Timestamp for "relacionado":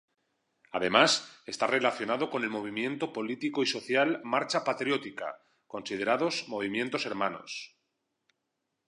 1.75-2.25